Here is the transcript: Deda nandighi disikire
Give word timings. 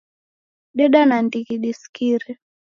Deda 0.77 1.01
nandighi 1.09 1.55
disikire 1.63 2.31